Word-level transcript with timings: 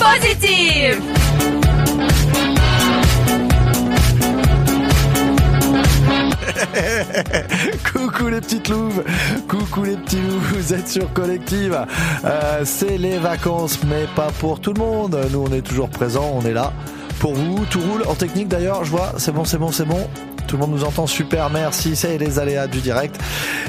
positive. 0.00 1.02
Coucou 7.92 8.28
les 8.28 8.40
petites 8.40 8.68
louves, 8.68 9.02
coucou 9.48 9.84
les 9.84 9.96
petits 9.96 10.20
loups, 10.20 10.40
vous 10.52 10.74
êtes 10.74 10.88
sur 10.88 11.12
Collective. 11.12 11.86
Euh, 12.24 12.62
c'est 12.64 12.98
les 12.98 13.18
vacances, 13.18 13.78
mais 13.84 14.06
pas 14.14 14.30
pour 14.38 14.60
tout 14.60 14.72
le 14.72 14.78
monde. 14.78 15.18
Nous, 15.32 15.44
on 15.46 15.52
est 15.52 15.62
toujours 15.62 15.88
présents, 15.88 16.32
on 16.34 16.42
est 16.42 16.52
là 16.52 16.72
pour 17.18 17.34
vous. 17.34 17.64
Tout 17.66 17.80
roule 17.80 18.02
en 18.08 18.14
technique 18.14 18.48
d'ailleurs, 18.48 18.84
je 18.84 18.90
vois. 18.90 19.12
C'est 19.18 19.32
bon, 19.32 19.44
c'est 19.44 19.58
bon, 19.58 19.70
c'est 19.70 19.84
bon. 19.84 20.08
Tout 20.50 20.56
le 20.56 20.62
monde 20.62 20.72
nous 20.72 20.84
entend 20.84 21.06
super, 21.06 21.48
merci. 21.48 21.94
C'est 21.94 22.18
les 22.18 22.40
aléas 22.40 22.66
du 22.66 22.80
direct. 22.80 23.16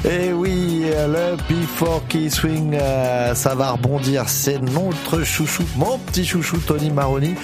Et 0.04 0.32
oui, 0.32 0.84
le 0.84 1.36
Before 1.48 2.02
Key 2.08 2.28
Swing, 2.28 2.74
euh, 2.74 3.36
ça 3.36 3.54
va 3.54 3.70
rebondir. 3.70 4.28
C'est 4.28 4.60
notre 4.60 5.22
chouchou, 5.22 5.62
mon 5.76 5.96
petit 5.98 6.24
chouchou 6.24 6.56
Tony 6.56 6.90
Maroni, 6.90 7.36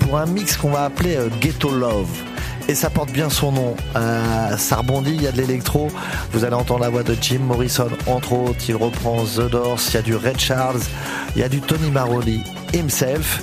pour 0.00 0.18
un 0.18 0.26
mix 0.26 0.56
qu'on 0.56 0.70
va 0.70 0.86
appeler 0.86 1.14
euh, 1.14 1.28
Ghetto 1.40 1.70
Love 1.70 2.08
et 2.66 2.74
ça 2.74 2.90
porte 2.90 3.12
bien 3.12 3.30
son 3.30 3.52
nom. 3.52 3.76
Euh, 3.94 4.56
ça 4.56 4.78
rebondit, 4.78 5.12
il 5.14 5.22
y 5.22 5.28
a 5.28 5.32
de 5.32 5.36
l'électro. 5.36 5.86
Vous 6.32 6.44
allez 6.44 6.56
entendre 6.56 6.80
la 6.80 6.88
voix 6.88 7.04
de 7.04 7.16
Jim 7.20 7.42
Morrison, 7.46 7.90
entre 8.08 8.32
autres. 8.32 8.64
Il 8.68 8.74
reprend 8.74 9.22
The 9.22 9.48
Doors, 9.48 9.78
il 9.90 9.94
y 9.94 9.98
a 9.98 10.02
du 10.02 10.16
Red 10.16 10.40
Charles, 10.40 10.80
il 11.36 11.42
y 11.42 11.44
a 11.44 11.48
du 11.48 11.60
Tony 11.60 11.92
Maroni 11.92 12.42
himself, 12.74 13.40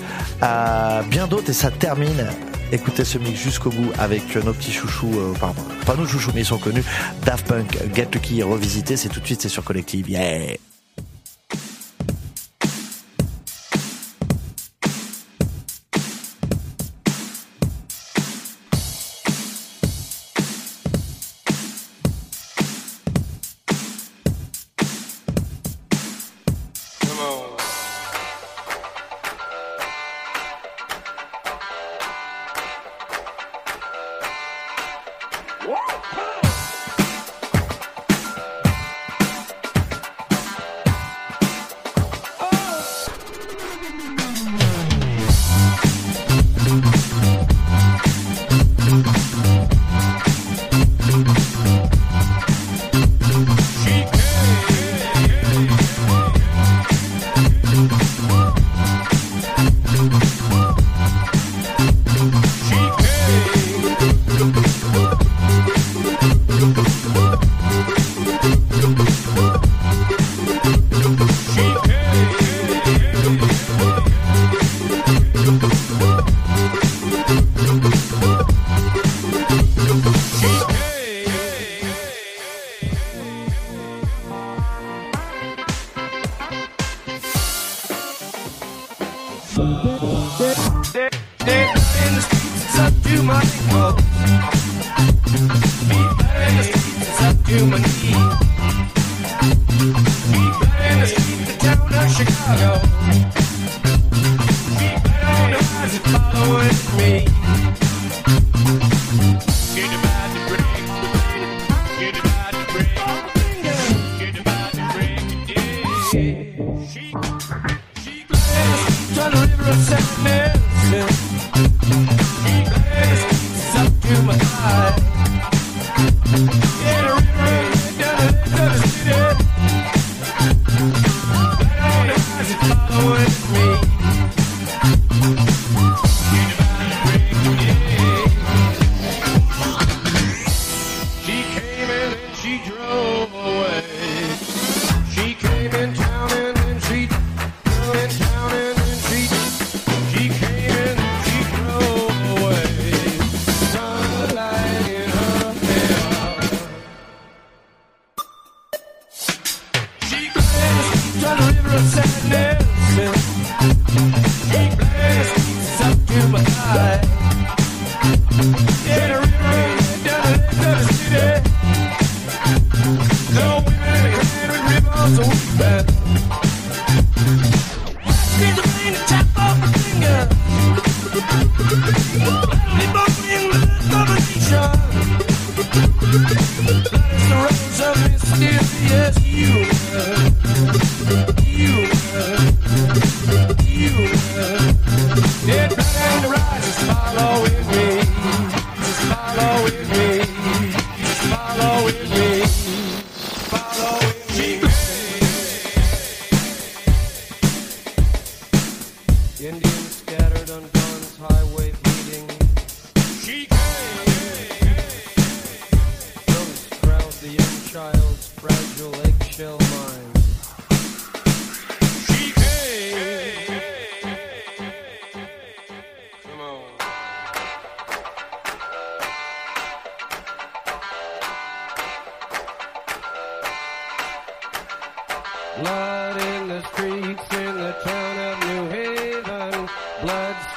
bien 1.09 1.25
d'autres 1.27 1.52
et 1.52 1.53
ça 1.53 1.71
termine. 1.71 2.27
Écoutez 2.71 3.05
ce 3.05 3.17
mix 3.17 3.39
jusqu'au 3.39 3.70
bout 3.70 3.91
avec 3.98 4.35
nos 4.35 4.53
petits 4.53 4.73
chouchous, 4.73 5.13
euh, 5.17 5.34
pardon, 5.39 5.62
pas 5.85 5.95
nos 5.95 6.05
chouchous 6.05 6.31
mais 6.35 6.41
ils 6.41 6.45
sont 6.45 6.58
connus. 6.58 6.84
Daft 7.25 7.48
Punk, 7.48 7.77
Get 7.95 8.09
Lucky 8.13 8.44
revisité, 8.44 8.98
c'est 8.98 9.09
tout 9.09 9.21
de 9.21 9.25
suite, 9.25 9.41
c'est 9.41 9.49
sur 9.49 9.63
Collective. 9.63 10.09
Yeah! 10.09 10.66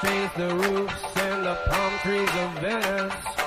Hey, 0.02 0.28
hey, 2.62 3.39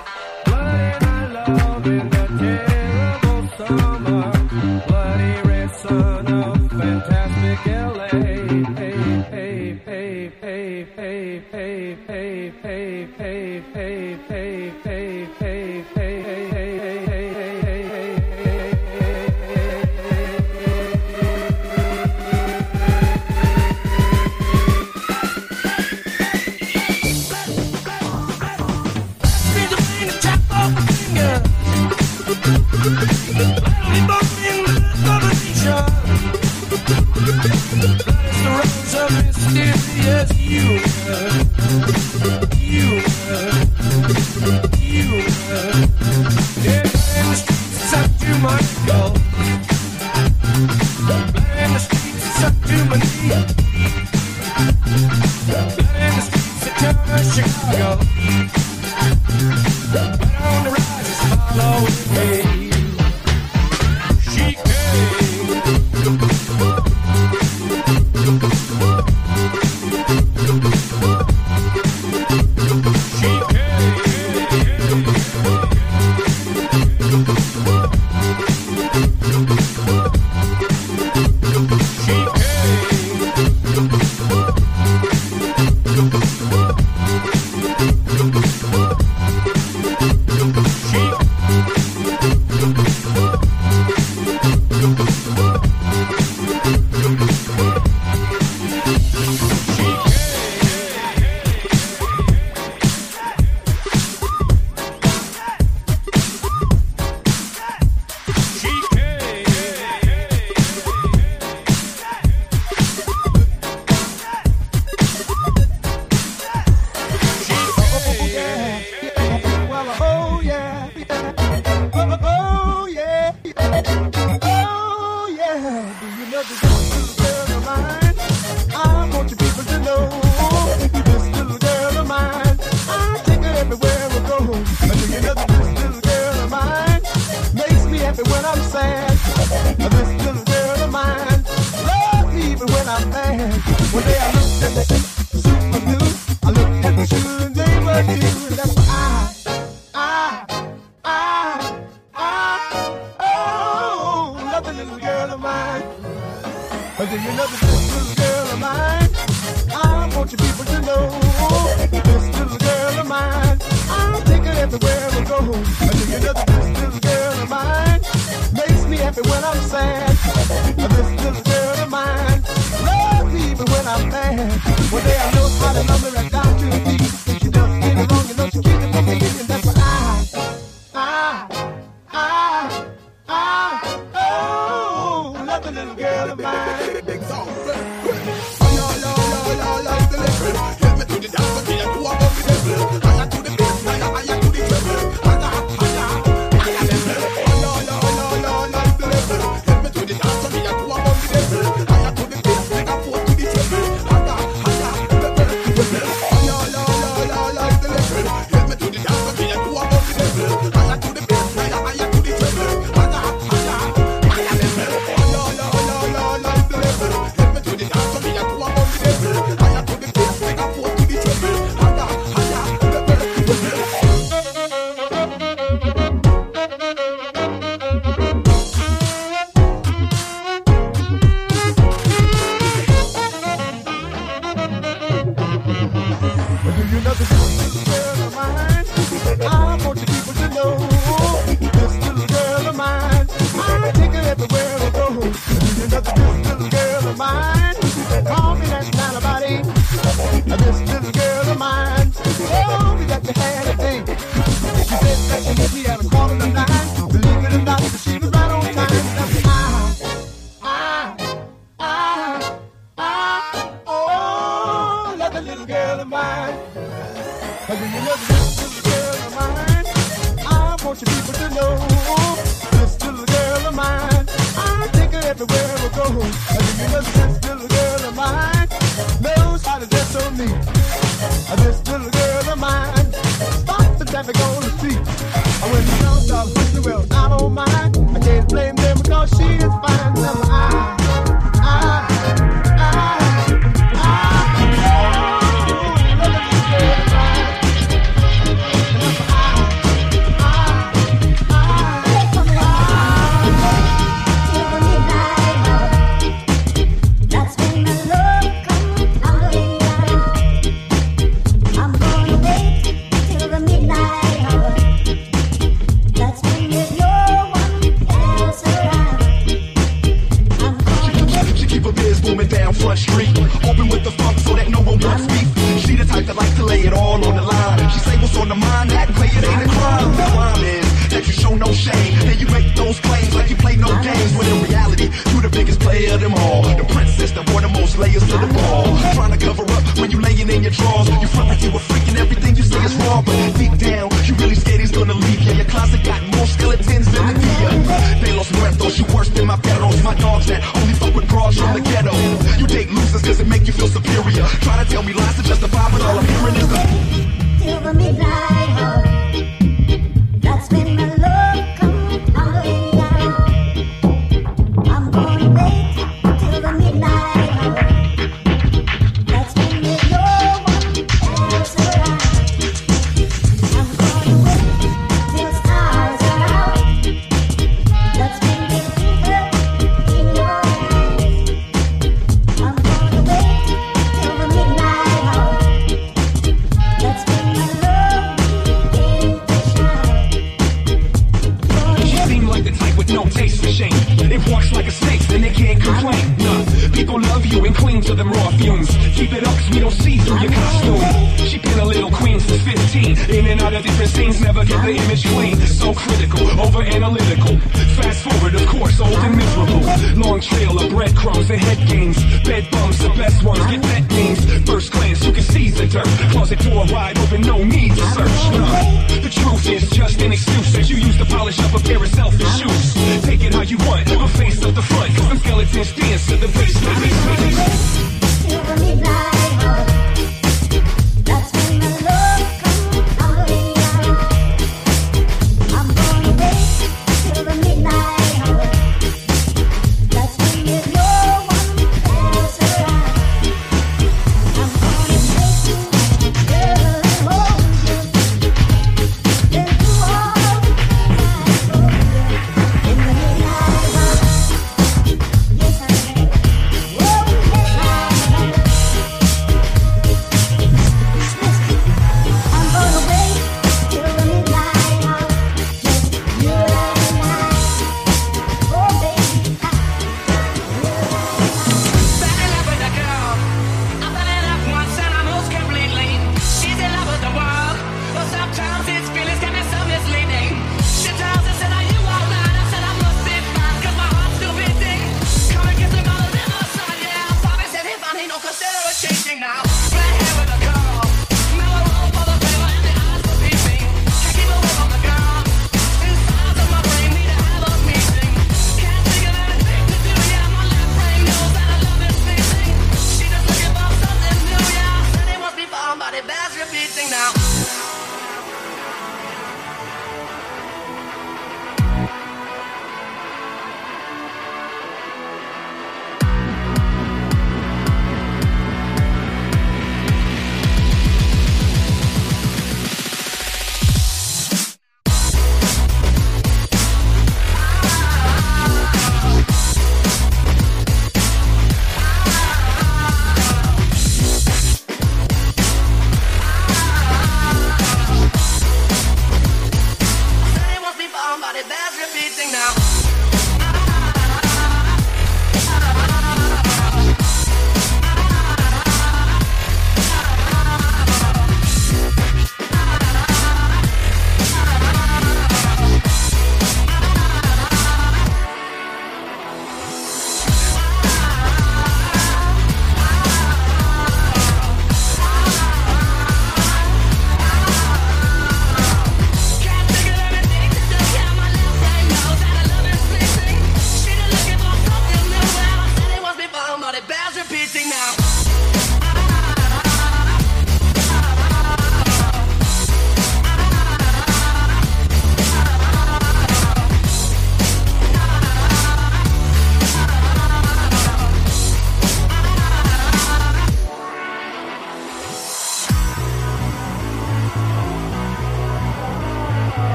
breadcrumbs 411.23 411.49
and 411.49 411.59
head 411.61 411.87
games. 411.87 412.17
Bed 412.43 412.67
bumps 412.71 412.99
the 412.99 413.09
best 413.09 413.43
ones 413.43 413.59
get 413.59 413.81
pet 413.81 414.09
names. 414.11 414.69
First 414.69 414.91
glance, 414.91 415.25
you 415.25 415.33
can 415.33 415.43
seize 415.43 415.75
the 415.75 415.87
dirt. 415.87 416.05
Closet 416.31 416.59
door 416.59 416.85
wide 416.91 417.17
open, 417.17 417.41
no 417.41 417.63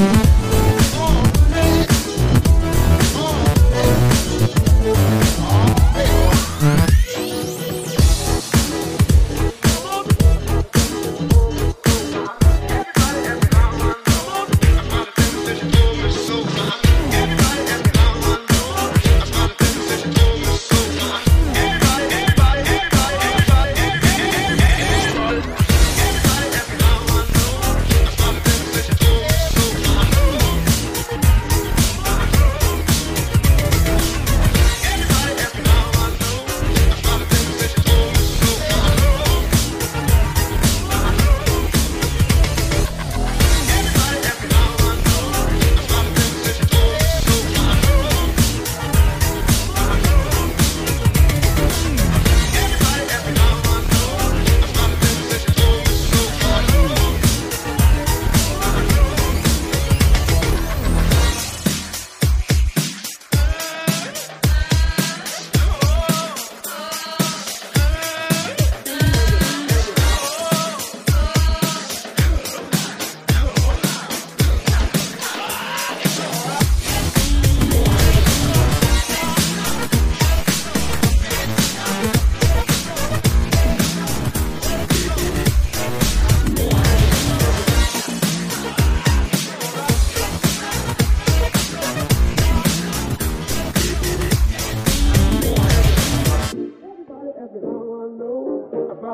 Mm-hmm. 0.00 0.29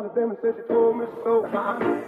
smiled 0.06 0.10
at 0.10 0.14
them 0.14 0.30
and 0.30 0.38
said 0.40 0.54
she 0.56 0.62
told 0.68 0.96
me 0.98 1.06
so. 1.24 1.44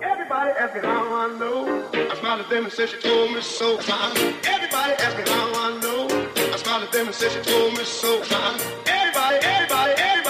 Everybody 0.03 0.51
asked 0.51 0.75
me 0.75 0.81
how 0.83 1.15
I 1.15 1.39
know. 1.39 1.85
I 1.95 2.15
smiled 2.19 2.41
at 2.41 2.51
them 2.51 2.65
and 2.65 2.73
said 2.73 2.89
she 2.91 2.99
told 2.99 3.33
me 3.33 3.41
so. 3.41 3.79
Everybody 3.79 4.93
asked 4.95 5.17
me 5.17 5.25
how 5.27 5.53
I 5.55 5.81
know. 5.81 6.07
I 6.37 6.57
smiled 6.57 6.85
at 6.85 6.93
them 6.93 7.07
and 7.07 7.15
said 7.15 7.33
she 7.33 7.41
told 7.51 7.73
me 7.77 7.85
so. 7.85 8.23
Everybody, 8.87 9.37
everybody, 9.43 9.93
everybody. 9.97 10.28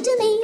To 0.00 0.16
me. 0.20 0.37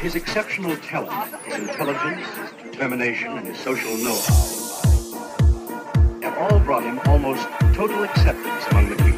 His 0.00 0.14
exceptional 0.14 0.76
talent, 0.76 1.34
his 1.44 1.56
intelligence, 1.56 2.24
his 2.36 2.70
determination, 2.70 3.36
and 3.36 3.48
his 3.48 3.58
social 3.58 3.96
know-how 3.96 4.58
have 6.22 6.38
all 6.38 6.60
brought 6.60 6.84
him 6.84 7.00
almost 7.06 7.44
total 7.74 8.04
acceptance 8.04 8.64
among 8.70 8.90
the 8.90 8.96
people. 8.96 9.17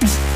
Bye. 0.00 0.29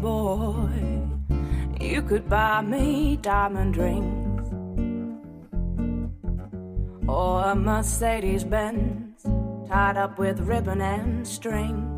boy, 0.00 0.68
you 1.80 2.02
could 2.02 2.28
buy 2.28 2.60
me 2.60 3.16
diamond 3.16 3.76
rings 3.76 4.26
or 7.08 7.44
a 7.44 7.54
Mercedes 7.54 8.44
Benz 8.44 9.22
tied 9.68 9.96
up 9.96 10.18
with 10.18 10.40
ribbon 10.40 10.80
and 10.80 11.26
string. 11.26 11.92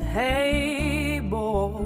Hey, 0.00 1.20
boy, 1.20 1.84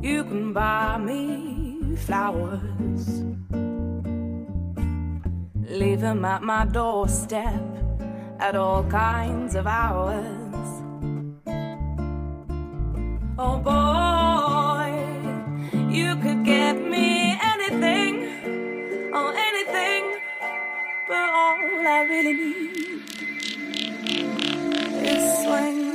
you 0.00 0.24
can 0.24 0.52
buy 0.52 0.98
me 0.98 1.96
flowers. 1.96 3.24
Leave 5.68 6.00
them 6.00 6.24
at 6.24 6.42
my 6.42 6.64
doorstep 6.64 7.62
at 8.38 8.54
all 8.54 8.84
kinds 8.84 9.54
of 9.54 9.66
hours. 9.66 10.47
Oh 13.40 13.56
boy, 13.56 14.90
you 15.88 16.16
could 16.16 16.44
get 16.44 16.74
me 16.74 17.38
anything, 17.40 19.12
oh 19.14 19.32
anything, 19.32 20.18
but 21.06 21.30
all 21.30 21.86
I 21.86 22.04
really 22.08 22.32
need 22.34 23.02
is 25.06 25.44
swing. 25.44 25.87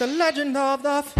the 0.00 0.06
legend 0.06 0.56
of 0.56 0.82
the. 0.82 1.19